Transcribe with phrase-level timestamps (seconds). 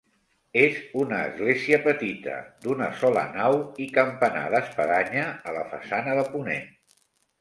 [0.59, 6.67] És una església petita, d'una sola nau i campanar d'espadanya a la façana de ponent.